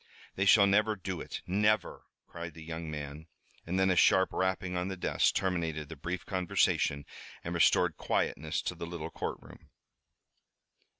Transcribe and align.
"They 0.33 0.45
shall 0.45 0.65
never 0.65 0.95
do 0.95 1.21
it, 1.21 1.43
never!" 1.45 2.07
cried 2.25 2.55
the 2.55 2.63
young 2.63 2.89
man. 2.89 3.27
And 3.67 3.77
then 3.79 3.91
a 3.91 3.95
sharp 3.95 4.33
rapping 4.33 4.75
on 4.75 4.87
the 4.87 4.97
desk 4.97 5.35
terminated 5.35 5.89
the 5.89 5.95
brief 5.95 6.25
conversation 6.25 7.05
and 7.43 7.53
restored 7.53 7.97
quietness 7.97 8.63
to 8.63 8.73
the 8.73 8.87
little 8.87 9.11
courtroom. 9.11 9.69